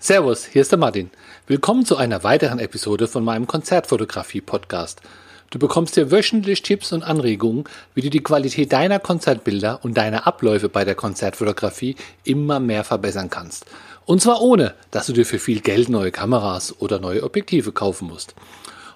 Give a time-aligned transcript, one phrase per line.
[0.00, 1.10] Servus, hier ist der Martin.
[1.48, 5.00] Willkommen zu einer weiteren Episode von meinem Konzertfotografie-Podcast.
[5.50, 7.64] Du bekommst hier wöchentlich Tipps und Anregungen,
[7.96, 13.28] wie du die Qualität deiner Konzertbilder und deiner Abläufe bei der Konzertfotografie immer mehr verbessern
[13.28, 13.66] kannst.
[14.06, 18.06] Und zwar ohne, dass du dir für viel Geld neue Kameras oder neue Objektive kaufen
[18.06, 18.36] musst.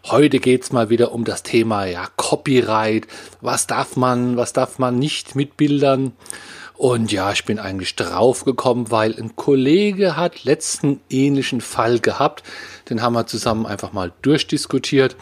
[0.04, 3.08] Heute geht's mal wieder um das Thema ja, Copyright.
[3.40, 6.12] Was darf man, was darf man nicht mit Bildern?
[6.82, 12.42] Und ja, ich bin eigentlich draufgekommen, weil ein Kollege hat letzten ähnlichen Fall gehabt.
[12.90, 15.14] Den haben wir zusammen einfach mal durchdiskutiert.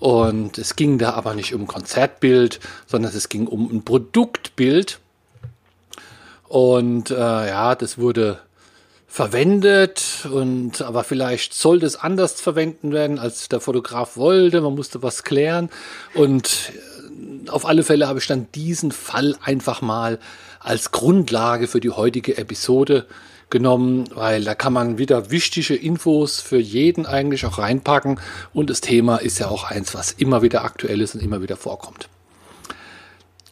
[0.00, 4.98] Und es ging da aber nicht um Konzertbild, sondern es ging um ein Produktbild.
[6.48, 8.38] Und äh, ja, das wurde
[9.06, 14.62] verwendet und aber vielleicht sollte es anders verwenden werden, als der Fotograf wollte.
[14.62, 15.68] Man musste was klären
[16.14, 16.72] und
[17.50, 20.18] auf alle Fälle habe ich dann diesen Fall einfach mal
[20.60, 23.06] als Grundlage für die heutige Episode
[23.50, 28.18] genommen, weil da kann man wieder wichtige Infos für jeden eigentlich auch reinpacken
[28.52, 31.56] und das Thema ist ja auch eins, was immer wieder aktuell ist und immer wieder
[31.56, 32.08] vorkommt.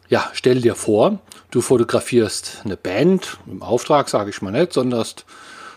[0.09, 1.19] Ja, stell dir vor,
[1.51, 5.05] du fotografierst eine Band, im Auftrag sage ich mal nicht, sondern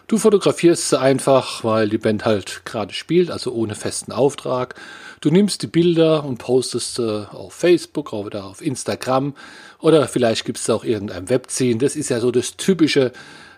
[0.07, 4.75] du fotografierst sie einfach, weil die Band halt gerade spielt, also ohne festen Auftrag.
[5.21, 9.35] Du nimmst die Bilder und postest sie auf Facebook oder auf Instagram
[9.79, 11.79] oder vielleicht gibt es auch irgendein Webziehen.
[11.79, 13.13] Das ist ja so das Typische,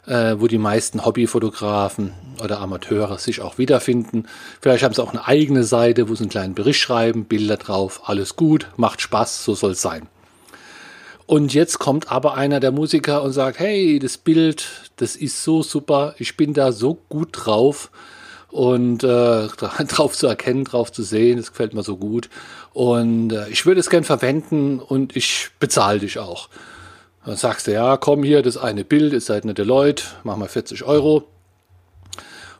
[0.07, 4.27] äh, wo die meisten Hobbyfotografen oder Amateure sich auch wiederfinden.
[4.61, 8.03] Vielleicht haben sie auch eine eigene Seite, wo sie einen kleinen Bericht schreiben, Bilder drauf,
[8.05, 10.09] alles gut, macht Spaß, so soll es sein.
[11.29, 15.63] Und jetzt kommt aber einer der Musiker und sagt, hey, das Bild, das ist so
[15.63, 17.91] super, ich bin da so gut drauf
[18.51, 19.47] und äh,
[19.89, 22.31] drauf zu erkennen, drauf zu sehen, das gefällt mir so gut.
[22.73, 26.49] Und äh, ich würde es gern verwenden und ich bezahle dich auch.
[27.27, 30.49] Dann sagst du, ja, komm hier, das eine Bild, ist halt eine Deloitte, mach mal
[30.49, 31.25] 40 Euro.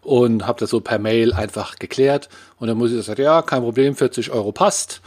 [0.03, 2.29] Und habe das so per Mail einfach geklärt.
[2.59, 5.01] Und dann muss ich sagen, ja, kein Problem, 40 Euro passt.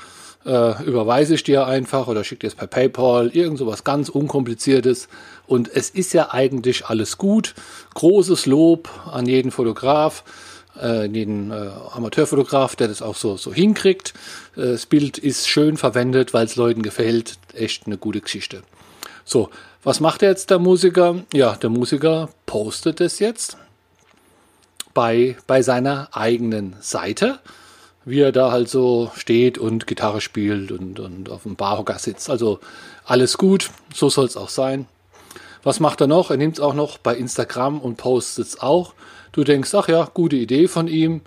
[0.45, 5.07] Äh, überweise ich dir einfach oder schicke dir es per PayPal, irgend sowas ganz unkompliziertes.
[5.47, 7.53] Und es ist ja eigentlich alles gut.
[7.93, 10.23] Großes Lob an jeden Fotograf
[10.79, 14.13] äh, den äh, Amateurfotograf, der das auch so, so hinkriegt.
[14.55, 17.37] Äh, das Bild ist schön verwendet, weil es Leuten gefällt.
[17.53, 18.63] Echt eine gute Geschichte.
[19.25, 19.49] So,
[19.83, 21.23] was macht jetzt der Musiker?
[21.33, 23.57] Ja, der Musiker postet es jetzt
[24.93, 27.39] bei, bei seiner eigenen Seite,
[28.05, 32.29] wie er da halt so steht und Gitarre spielt und, und auf dem Barhocker sitzt.
[32.29, 32.59] Also
[33.05, 34.87] alles gut, so soll es auch sein.
[35.63, 36.31] Was macht er noch?
[36.31, 38.93] Er nimmt es auch noch bei Instagram und postet es auch.
[39.31, 41.21] Du denkst, ach ja, gute Idee von ihm,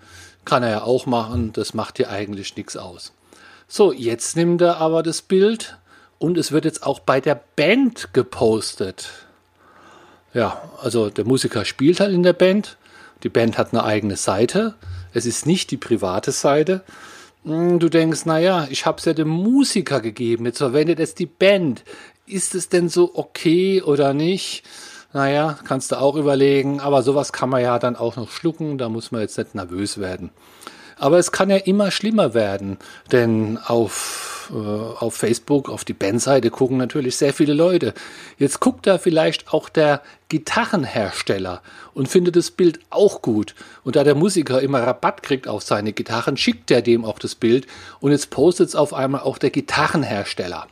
[0.45, 3.12] kann er ja auch machen, das macht dir eigentlich nichts aus.
[3.69, 5.79] So, jetzt nimmt er aber das Bild
[6.19, 9.11] und es wird jetzt auch bei der Band gepostet.
[10.35, 12.77] Ja, also der Musiker spielt halt in der Band,
[13.23, 14.75] die Band hat eine eigene Seite,
[15.15, 16.85] es ist nicht die private Seite.
[17.45, 21.27] Hm, du denkst, naja, ich habe es ja dem Musiker gegeben, jetzt verwendet es die
[21.27, 21.85] Band.
[22.27, 24.65] Ist es denn so okay oder nicht?
[25.13, 28.89] Naja, kannst du auch überlegen, aber sowas kann man ja dann auch noch schlucken, da
[28.89, 30.31] muss man jetzt nicht nervös werden.
[30.99, 32.79] Aber es kann ja immer schlimmer werden,
[33.13, 37.94] denn auf, äh, auf Facebook, auf die Bandseite gucken natürlich sehr viele Leute.
[38.38, 41.62] Jetzt guckt da vielleicht auch der Gitarrenhersteller
[41.94, 43.55] und findet das Bild auch gut.
[43.84, 47.34] Und da der Musiker immer Rabatt kriegt auf seine Gitarren, schickt er dem auch das
[47.34, 47.66] Bild
[48.00, 50.66] und jetzt postet es auf einmal auch der Gitarrenhersteller.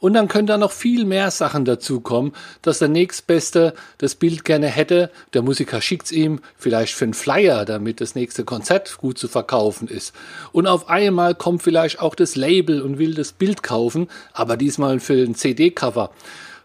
[0.00, 4.66] Und dann können da noch viel mehr Sachen dazukommen, dass der nächstbeste das Bild gerne
[4.66, 5.10] hätte.
[5.34, 9.88] Der Musiker schickt's ihm, vielleicht für einen Flyer, damit das nächste Konzert gut zu verkaufen
[9.88, 10.14] ist.
[10.52, 15.00] Und auf einmal kommt vielleicht auch das Label und will das Bild kaufen, aber diesmal
[15.00, 16.10] für ein CD-Cover.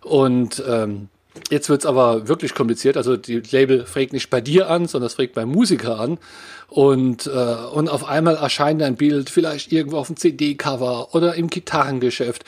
[0.01, 1.09] Und ähm,
[1.49, 2.97] Jetzt wird's aber wirklich kompliziert.
[2.97, 6.17] Also die Label fragt nicht bei dir an, sondern es fragt beim Musiker an.
[6.67, 11.49] Und, äh, und auf einmal erscheint ein Bild vielleicht irgendwo auf dem CD-Cover oder im
[11.49, 12.43] Gitarrengeschäft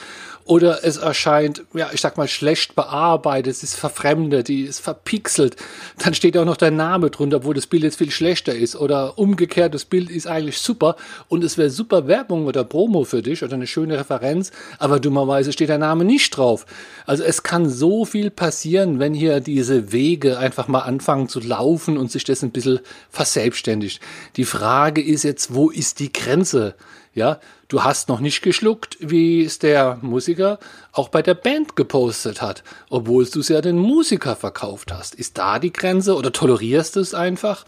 [0.48, 5.58] oder es erscheint, ja, ich sag mal, schlecht bearbeitet, es ist verfremdet, die ist verpixelt,
[6.00, 9.20] dann steht auch noch dein Name drunter, wo das Bild jetzt viel schlechter ist oder
[9.20, 10.96] umgekehrt, das Bild ist eigentlich super
[11.28, 15.52] und es wäre super Werbung oder Promo für dich oder eine schöne Referenz, aber dummerweise
[15.52, 16.66] steht der Name nicht drauf.
[17.06, 21.98] Also es kann so viel passieren, wenn hier diese Wege einfach mal anfangen zu laufen
[21.98, 22.80] und sich das ein bisschen
[23.10, 24.02] verselbstständigt.
[24.36, 26.76] Die Frage ist jetzt, wo ist die Grenze?
[27.14, 30.60] Ja, du hast noch nicht geschluckt, wie es der Musiker
[30.92, 35.16] auch bei der Band gepostet hat, obwohl du es ja den Musiker verkauft hast.
[35.16, 37.66] Ist da die Grenze oder tolerierst du es einfach?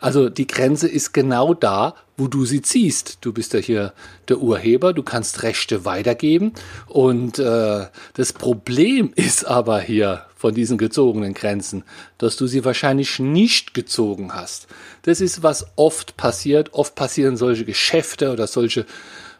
[0.00, 3.18] Also die Grenze ist genau da, wo du sie ziehst.
[3.20, 3.92] Du bist ja hier
[4.28, 6.52] der Urheber, du kannst Rechte weitergeben.
[6.86, 11.84] Und äh, das Problem ist aber hier von diesen gezogenen Grenzen,
[12.18, 14.66] dass du sie wahrscheinlich nicht gezogen hast.
[15.02, 16.74] Das ist, was oft passiert.
[16.74, 18.86] Oft passieren solche Geschäfte oder solche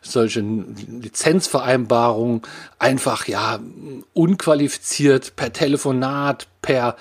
[0.07, 2.43] solche Lizenzvereinbarungen
[2.79, 3.59] einfach ja
[4.13, 6.97] unqualifiziert per Telefonat, per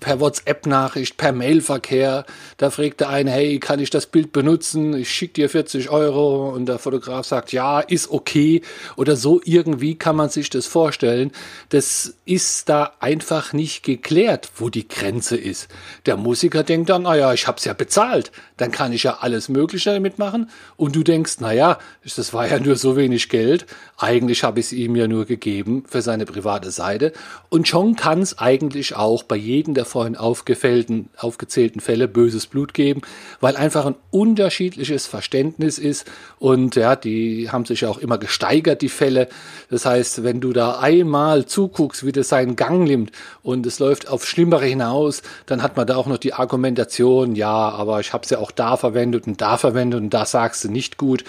[0.00, 2.26] per WhatsApp-Nachricht, per Mailverkehr.
[2.58, 4.94] Da fragt der eine, hey, kann ich das Bild benutzen?
[4.94, 8.62] Ich schicke dir 40 Euro und der Fotograf sagt, ja, ist okay.
[8.96, 11.32] Oder so irgendwie kann man sich das vorstellen.
[11.70, 15.68] Das ist da einfach nicht geklärt, wo die Grenze ist.
[16.06, 18.30] Der Musiker denkt dann, naja, ich hab's ja bezahlt.
[18.56, 20.50] Dann kann ich ja alles Mögliche damit machen.
[20.76, 23.66] Und du denkst, naja, das war ja nur so wenig Geld.
[23.96, 27.12] Eigentlich habe ich es ihm ja nur gegeben für seine private Seite.
[27.48, 32.74] Und schon kann es eigentlich auch bei jedem der vorhin aufgefällten, aufgezählten Fälle böses Blut
[32.74, 33.02] geben,
[33.40, 36.04] weil einfach ein unterschiedliches Verständnis ist
[36.40, 39.28] und ja, die haben sich ja auch immer gesteigert, die Fälle.
[39.70, 43.12] Das heißt, wenn du da einmal zuguckst, wie das seinen Gang nimmt
[43.44, 47.68] und es läuft auf Schlimmere hinaus, dann hat man da auch noch die Argumentation, ja,
[47.68, 50.68] aber ich habe es ja auch da verwendet und da verwendet und da sagst du
[50.68, 51.22] nicht gut.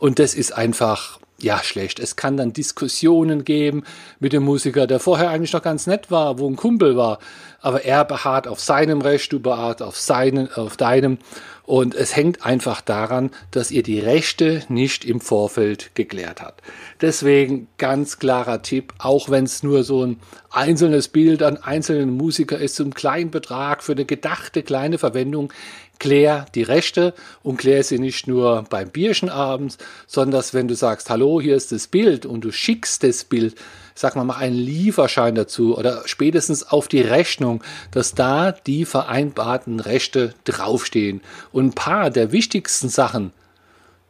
[0.00, 1.98] Und das ist einfach ja, schlecht.
[1.98, 3.84] Es kann dann Diskussionen geben
[4.20, 7.18] mit dem Musiker, der vorher eigentlich noch ganz nett war, wo ein Kumpel war.
[7.60, 11.18] Aber er beharrt auf seinem Recht, du beharrt auf seinen, auf deinem.
[11.64, 16.60] Und es hängt einfach daran, dass ihr die Rechte nicht im Vorfeld geklärt habt.
[17.00, 20.18] Deswegen ganz klarer Tipp, auch wenn es nur so ein
[20.50, 25.52] einzelnes Bild an einzelnen Musiker ist, zum kleinen Betrag für eine gedachte kleine Verwendung,
[26.02, 27.14] klär die Rechte
[27.44, 29.78] und klär sie nicht nur beim Bierchen abends,
[30.08, 33.54] sondern dass, wenn du sagst, hallo, hier ist das Bild und du schickst das Bild,
[33.94, 37.62] sag mal, mach einen Lieferschein dazu oder spätestens auf die Rechnung,
[37.92, 41.20] dass da die vereinbarten Rechte draufstehen.
[41.52, 43.32] Und ein paar der wichtigsten Sachen,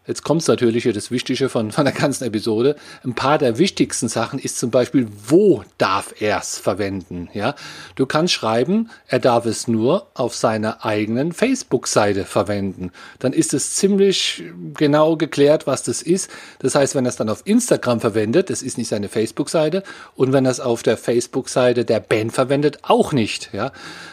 [0.04, 2.74] Jetzt kommt natürlich hier das Wichtige von, von der ganzen Episode.
[3.04, 7.28] Ein paar der wichtigsten Sachen ist zum Beispiel, wo darf er es verwenden?
[7.34, 7.54] Ja,
[7.94, 12.90] du kannst schreiben, er darf es nur auf seiner eigenen Facebook-Seite verwenden.
[13.20, 14.42] Dann ist es ziemlich
[14.74, 16.28] genau geklärt, was das ist.
[16.58, 19.84] Das heißt, wenn er es dann auf Instagram verwendet, das ist nicht seine Facebook-Seite.
[20.16, 23.50] Und wenn er es auf der Facebook-Seite der Band verwendet, auch nicht.
[23.52, 23.70] Ja,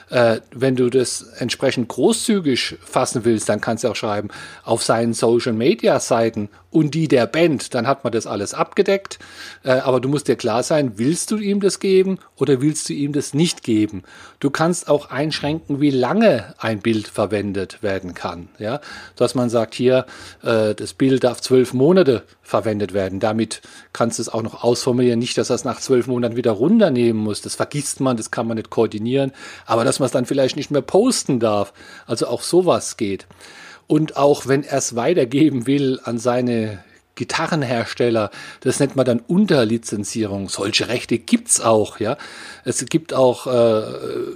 [0.09, 4.29] äh, wenn du das entsprechend großzügig fassen willst, dann kannst du auch schreiben,
[4.63, 9.17] auf seinen Social Media Seiten und die der Band, dann hat man das alles abgedeckt.
[9.63, 12.93] Äh, aber du musst dir klar sein, willst du ihm das geben oder willst du
[12.93, 14.03] ihm das nicht geben?
[14.39, 18.49] Du kannst auch einschränken, wie lange ein Bild verwendet werden kann.
[18.59, 18.81] Ja,
[19.15, 20.05] dass man sagt, hier,
[20.43, 23.19] äh, das Bild darf zwölf Monate verwendet werden.
[23.19, 23.61] Damit
[23.93, 25.19] kannst du es auch noch ausformulieren.
[25.19, 27.41] Nicht, dass er es nach zwölf Monaten wieder runternehmen muss.
[27.41, 29.31] Das vergisst man, das kann man nicht koordinieren.
[29.65, 31.73] Aber dass man es dann vielleicht nicht mehr posten darf.
[32.07, 33.27] Also auch sowas geht.
[33.87, 36.83] Und auch wenn er es weitergeben will an seine
[37.19, 38.31] Gitarrenhersteller,
[38.61, 40.47] das nennt man dann Unterlizenzierung.
[40.47, 42.17] Solche Rechte gibt's auch, ja.
[42.63, 43.81] Es gibt auch äh,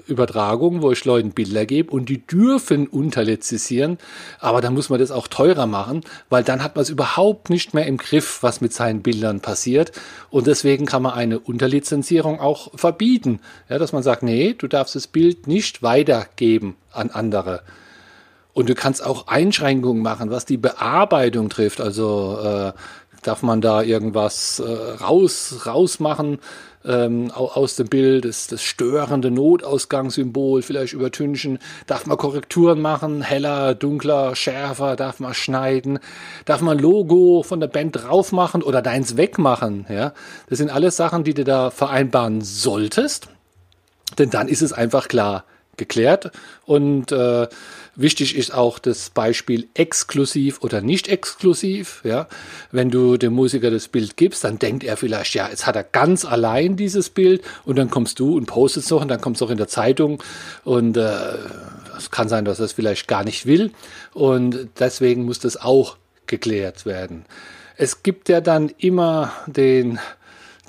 [0.07, 3.99] Übertragungen, wo ich Leuten Bilder gebe und die dürfen unterlizenzieren,
[4.39, 7.73] aber dann muss man das auch teurer machen, weil dann hat man es überhaupt nicht
[7.73, 9.93] mehr im Griff, was mit seinen Bildern passiert.
[10.29, 13.39] Und deswegen kann man eine Unterlizenzierung auch verbieten,
[13.69, 17.63] ja, dass man sagt, nee, du darfst das Bild nicht weitergeben an andere.
[18.53, 21.81] Und du kannst auch Einschränkungen machen, was die Bearbeitung trifft.
[21.81, 22.73] Also äh,
[23.23, 24.71] darf man da irgendwas äh,
[25.03, 26.39] raus rausmachen
[26.85, 31.59] ähm, aus dem Bild, das, das störende Notausgangssymbol vielleicht übertünchen.
[31.87, 35.99] Darf man Korrekturen machen, heller, dunkler, schärfer, darf man schneiden,
[36.45, 39.85] darf man Logo von der Band drauf machen oder deins wegmachen.
[39.89, 40.13] Ja,
[40.49, 43.29] das sind alles Sachen, die du da vereinbaren solltest,
[44.17, 45.45] denn dann ist es einfach klar
[45.77, 46.31] geklärt
[46.65, 47.47] und äh,
[47.95, 52.01] Wichtig ist auch das Beispiel exklusiv oder nicht exklusiv.
[52.03, 52.27] Ja,
[52.71, 55.83] wenn du dem Musiker das Bild gibst, dann denkt er vielleicht, ja, jetzt hat er
[55.83, 59.45] ganz allein dieses Bild und dann kommst du und postest noch und dann kommst du
[59.45, 60.23] auch in der Zeitung
[60.63, 61.37] und äh,
[61.95, 63.71] es kann sein, dass er es vielleicht gar nicht will
[64.13, 67.25] und deswegen muss das auch geklärt werden.
[67.77, 69.99] Es gibt ja dann immer den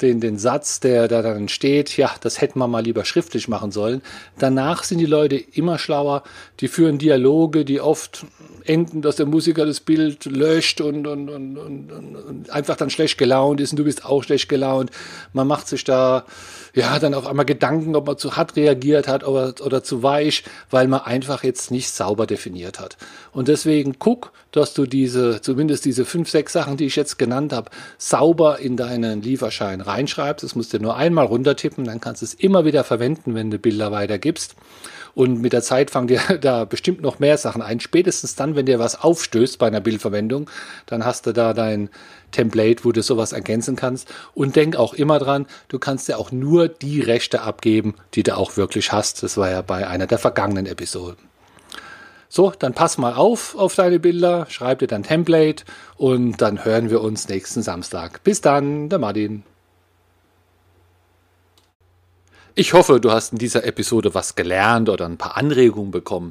[0.02, 3.70] den, den Satz, der da dann steht, ja, das hätten wir mal lieber schriftlich machen
[3.70, 4.02] sollen.
[4.38, 6.24] Danach sind die Leute immer schlauer,
[6.60, 8.26] die führen Dialoge, die oft
[8.64, 13.18] enden, dass der Musiker das Bild löscht und, und, und, und, und einfach dann schlecht
[13.18, 14.90] gelaunt ist und du bist auch schlecht gelaunt.
[15.32, 16.24] Man macht sich da
[16.74, 20.44] ja dann auf einmal Gedanken, ob man zu hart reagiert hat oder, oder zu weich,
[20.70, 22.96] weil man einfach jetzt nicht sauber definiert hat.
[23.32, 27.52] Und deswegen guck, dass du diese, zumindest diese fünf, sechs Sachen, die ich jetzt genannt
[27.52, 30.42] habe, sauber in deinen Lieferschein reinschreibst.
[30.42, 33.58] Das musst du nur einmal runtertippen, dann kannst du es immer wieder verwenden, wenn du
[33.58, 34.56] Bilder weitergibst.
[35.14, 37.80] und mit der Zeit fangen dir da bestimmt noch mehr Sachen ein.
[37.80, 40.50] Spätestens dann, wenn dir was aufstößt bei einer Bildverwendung,
[40.86, 41.88] dann hast du da dein
[42.32, 44.12] Template, wo du sowas ergänzen kannst.
[44.34, 48.36] Und denk auch immer dran, du kannst ja auch nur die Rechte abgeben, die du
[48.36, 49.22] auch wirklich hast.
[49.22, 51.34] Das war ja bei einer der vergangenen Episoden.
[52.28, 55.64] So, dann pass mal auf auf deine Bilder, schreib dir dein Template
[55.96, 58.24] und dann hören wir uns nächsten Samstag.
[58.24, 59.44] Bis dann, der Martin.
[62.56, 66.30] Ich hoffe, du hast in dieser Episode was gelernt oder ein paar Anregungen bekommen.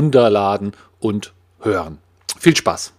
[0.00, 1.98] runterladen und hören.
[2.38, 2.94] Viel Spaß!